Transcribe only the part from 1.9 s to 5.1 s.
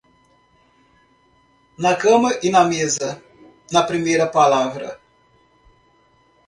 cama e na mesa, na primeira palavra.